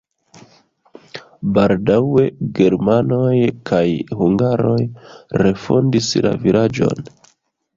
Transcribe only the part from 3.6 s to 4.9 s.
kaj hungaroj